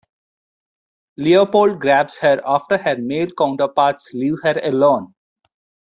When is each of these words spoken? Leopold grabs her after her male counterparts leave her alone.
Leopold 1.17 1.79
grabs 1.79 2.17
her 2.17 2.41
after 2.43 2.75
her 2.75 2.97
male 2.97 3.29
counterparts 3.37 4.15
leave 4.15 4.33
her 4.41 4.59
alone. 4.63 5.13